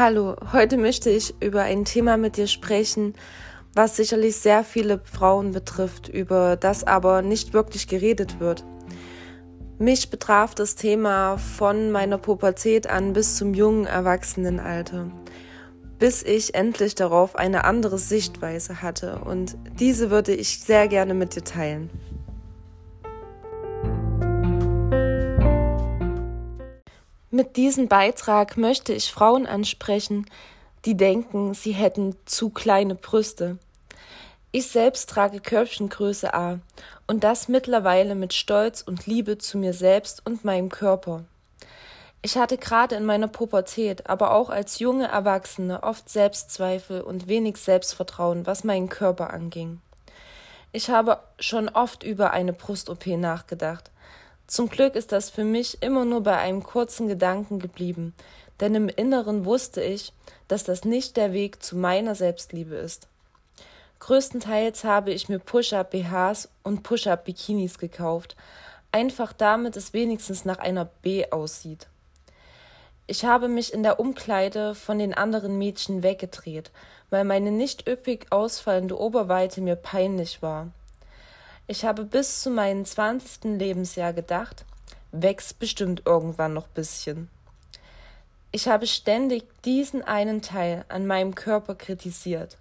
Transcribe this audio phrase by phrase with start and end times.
[0.00, 3.14] Hallo, heute möchte ich über ein Thema mit dir sprechen,
[3.74, 8.64] was sicherlich sehr viele Frauen betrifft, über das aber nicht wirklich geredet wird.
[9.80, 15.10] Mich betraf das Thema von meiner Pubertät an bis zum jungen Erwachsenenalter,
[15.98, 21.34] bis ich endlich darauf eine andere Sichtweise hatte und diese würde ich sehr gerne mit
[21.34, 21.90] dir teilen.
[27.38, 30.26] Mit diesem Beitrag möchte ich Frauen ansprechen,
[30.84, 33.58] die denken, sie hätten zu kleine Brüste.
[34.50, 36.58] Ich selbst trage Körbchengröße A
[37.06, 41.22] und das mittlerweile mit Stolz und Liebe zu mir selbst und meinem Körper.
[42.22, 47.58] Ich hatte gerade in meiner Pubertät, aber auch als junge Erwachsene oft Selbstzweifel und wenig
[47.58, 49.80] Selbstvertrauen, was meinen Körper anging.
[50.72, 53.92] Ich habe schon oft über eine Brust-OP nachgedacht,
[54.48, 58.14] zum Glück ist das für mich immer nur bei einem kurzen Gedanken geblieben,
[58.60, 60.12] denn im Inneren wusste ich,
[60.48, 63.08] dass das nicht der Weg zu meiner Selbstliebe ist.
[64.00, 68.36] Größtenteils habe ich mir Push-Up-BHs und Push-Up-Bikinis gekauft,
[68.90, 71.86] einfach damit es wenigstens nach einer B aussieht.
[73.06, 76.70] Ich habe mich in der Umkleide von den anderen Mädchen weggedreht,
[77.10, 80.68] weil meine nicht üppig ausfallende Oberweite mir peinlich war.
[81.70, 84.64] Ich habe bis zu meinem zwanzigsten Lebensjahr gedacht,
[85.12, 87.28] wächst bestimmt irgendwann noch bisschen.
[88.52, 92.56] Ich habe ständig diesen einen Teil an meinem Körper kritisiert.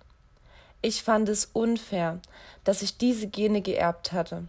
[0.82, 2.20] Ich fand es unfair,
[2.66, 4.44] dass ich diese Gene geerbt hatte.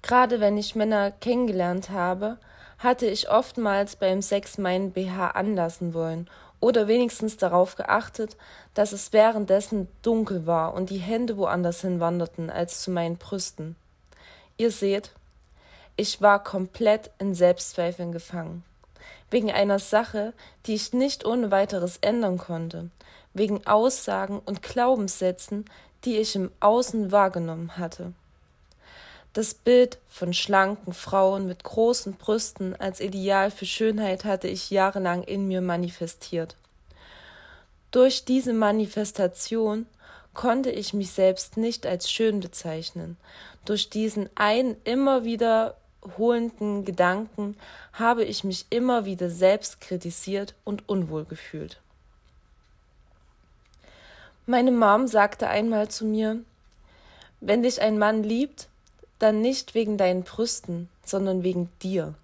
[0.00, 2.38] Gerade wenn ich Männer kennengelernt habe,
[2.78, 6.30] hatte ich oftmals beim Sex meinen BH anlassen wollen
[6.62, 8.36] oder wenigstens darauf geachtet,
[8.72, 13.74] dass es währenddessen dunkel war und die Hände woanders hinwanderten als zu meinen Brüsten.
[14.56, 15.10] Ihr seht,
[15.96, 18.62] ich war komplett in Selbstzweifeln gefangen.
[19.28, 20.34] Wegen einer Sache,
[20.66, 22.90] die ich nicht ohne weiteres ändern konnte,
[23.34, 25.64] wegen Aussagen und Glaubenssätzen,
[26.04, 28.12] die ich im Außen wahrgenommen hatte.
[29.32, 35.22] Das Bild von schlanken Frauen mit großen Brüsten als Ideal für Schönheit hatte ich jahrelang
[35.22, 36.56] in mir manifestiert.
[37.92, 39.86] Durch diese Manifestation
[40.34, 43.16] konnte ich mich selbst nicht als schön bezeichnen.
[43.64, 47.56] Durch diesen einen immer wiederholenden Gedanken
[47.94, 51.80] habe ich mich immer wieder selbst kritisiert und unwohl gefühlt.
[54.44, 56.40] Meine Mom sagte einmal zu mir,
[57.40, 58.68] wenn dich ein Mann liebt,
[59.22, 62.14] dann nicht wegen deinen Brüsten, sondern wegen dir.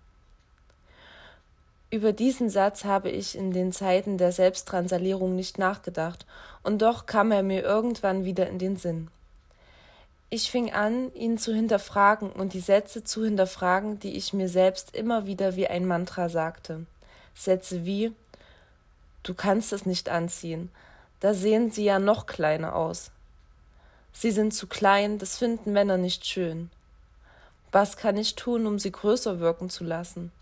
[1.90, 6.26] Über diesen Satz habe ich in den Zeiten der Selbsttransalierung nicht nachgedacht,
[6.62, 9.08] und doch kam er mir irgendwann wieder in den Sinn.
[10.28, 14.94] Ich fing an, ihn zu hinterfragen und die Sätze zu hinterfragen, die ich mir selbst
[14.94, 16.84] immer wieder wie ein Mantra sagte.
[17.34, 18.12] Sätze wie
[19.22, 20.70] Du kannst es nicht anziehen,
[21.20, 23.10] da sehen sie ja noch kleiner aus.
[24.12, 26.70] Sie sind zu klein, das finden Männer nicht schön.
[27.70, 30.32] Was kann ich tun, um sie größer wirken zu lassen?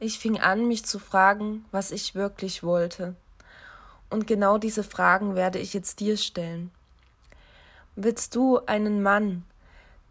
[0.00, 3.16] Ich fing an, mich zu fragen, was ich wirklich wollte.
[4.10, 6.70] Und genau diese Fragen werde ich jetzt dir stellen.
[7.96, 9.44] Willst du einen Mann,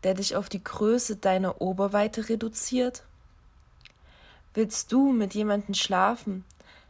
[0.03, 3.03] der dich auf die Größe deiner Oberweite reduziert?
[4.53, 6.43] Willst du mit jemandem schlafen,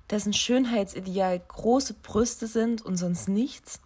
[0.09, 3.79] dessen Schönheitsideal große Brüste sind und sonst nichts?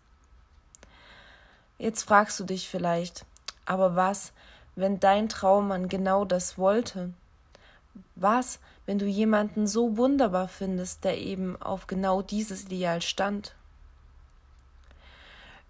[1.82, 3.26] Jetzt fragst du dich vielleicht,
[3.66, 4.34] aber was,
[4.76, 7.12] wenn dein Traummann genau das wollte?
[8.14, 13.56] Was, wenn du jemanden so wunderbar findest, der eben auf genau dieses Ideal stand?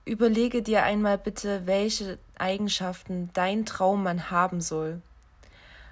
[0.03, 5.01] Überlege dir einmal bitte, welche Eigenschaften dein Traummann haben soll.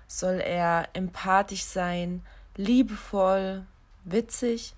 [0.05, 2.25] Soll er empathisch sein,
[2.57, 3.65] liebevoll,
[4.03, 4.73] witzig?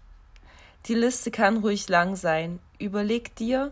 [0.85, 2.59] Die Liste kann ruhig lang sein.
[2.81, 3.71] Überleg dir,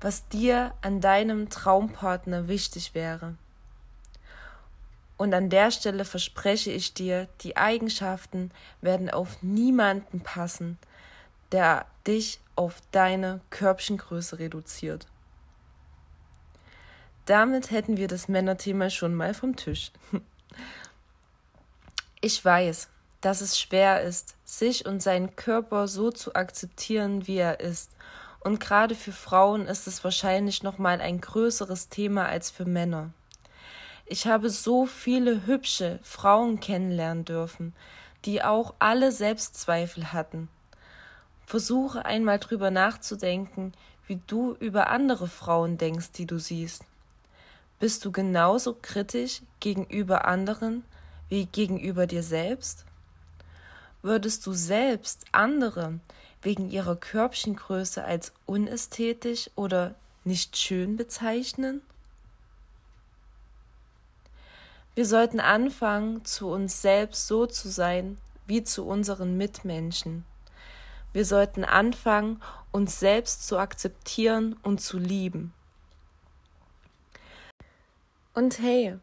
[0.00, 3.36] was dir an deinem Traumpartner wichtig wäre.
[5.16, 10.78] Und an der Stelle verspreche ich dir, die Eigenschaften werden auf niemanden passen,
[11.52, 15.06] der dich auf deine Körbchengröße reduziert.
[17.24, 19.90] Damit hätten wir das Männerthema schon mal vom Tisch.
[22.22, 22.90] Ich weiß,
[23.22, 27.92] dass es schwer ist, sich und seinen Körper so zu akzeptieren, wie er ist.
[28.40, 33.10] Und gerade für Frauen ist es wahrscheinlich noch mal ein größeres Thema als für Männer.
[34.06, 37.74] Ich habe so viele hübsche Frauen kennenlernen dürfen,
[38.24, 40.48] die auch alle Selbstzweifel hatten.
[41.46, 43.72] Versuche einmal drüber nachzudenken,
[44.06, 46.84] wie du über andere Frauen denkst, die du siehst.
[47.78, 50.84] Bist du genauso kritisch gegenüber anderen
[51.28, 52.84] wie gegenüber dir selbst?
[54.02, 56.00] Würdest du selbst andere
[56.42, 59.94] wegen ihrer Körbchengröße als unästhetisch oder
[60.24, 61.82] nicht schön bezeichnen?
[64.94, 70.24] Wir sollten anfangen, zu uns selbst so zu sein wie zu unseren Mitmenschen.
[71.12, 72.42] Wir sollten anfangen,
[72.72, 75.52] uns selbst zu akzeptieren und zu lieben.
[78.34, 78.96] Und hey,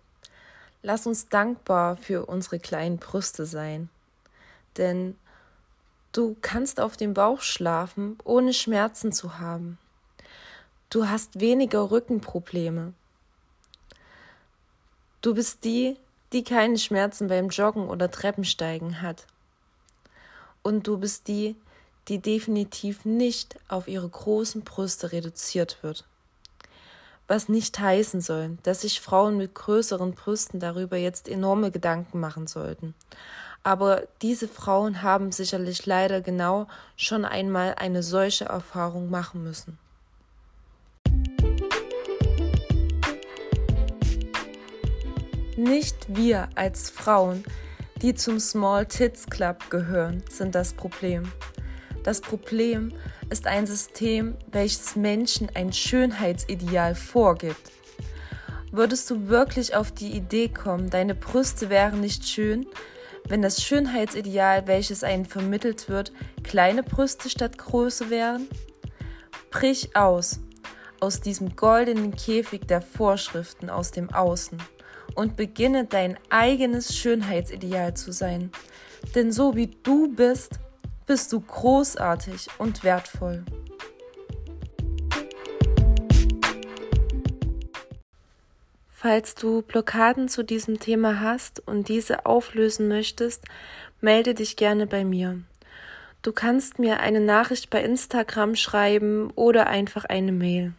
[0.84, 3.90] lass uns dankbar für unsere kleinen Brüste sein.
[4.78, 5.16] Denn
[6.12, 9.78] du kannst auf dem Bauch schlafen, ohne Schmerzen zu haben.
[10.90, 12.94] Du hast weniger Rückenprobleme.
[15.22, 15.98] Du bist die,
[16.34, 19.26] die keine Schmerzen beim Joggen oder Treppensteigen hat.
[20.64, 21.56] Und du bist die,
[22.08, 26.06] die definitiv nicht auf ihre großen Brüste reduziert wird
[27.28, 32.48] was nicht heißen soll, dass sich Frauen mit größeren Brüsten darüber jetzt enorme Gedanken machen
[32.48, 32.96] sollten.
[33.68, 39.78] Aber diese Frauen haben sicherlich leider genau schon einmal eine solche Erfahrung machen müssen.
[45.58, 47.44] Nicht wir als Frauen,
[48.02, 51.30] die zum Small Tits Club gehören, sind das Problem.
[52.06, 52.94] Das Problem
[53.30, 57.74] ist ein System, welches Menschen ein Schönheitsideal vorgibt.
[58.72, 62.66] Würdest du wirklich auf die Idee kommen, deine Brüste wären nicht schön,
[63.28, 66.12] wenn das Schönheitsideal, welches einem vermittelt wird,
[66.44, 68.48] kleine Brüste statt große wären?
[69.52, 70.40] Brich aus
[71.00, 74.58] aus diesem goldenen Käfig der Vorschriften aus dem Außen
[75.16, 78.52] und beginne dein eigenes Schönheitsideal zu sein.
[79.16, 80.60] Denn so wie du bist,
[81.06, 83.44] bist du großartig und wertvoll.
[89.08, 93.46] Falls du Blockaden zu diesem Thema hast und diese auflösen möchtest,
[94.02, 95.40] melde dich gerne bei mir.
[96.24, 100.74] Du kannst mir eine Nachricht bei Instagram schreiben oder einfach eine Mail.